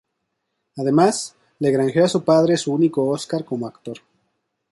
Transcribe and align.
Además, 0.77 1.35
le 1.59 1.69
granjeó 1.69 2.03
a 2.03 2.07
su 2.07 2.23
padre 2.23 2.57
su 2.57 2.73
único 2.73 3.05
Óscar 3.07 3.45
como 3.45 3.67
actor. 3.67 3.99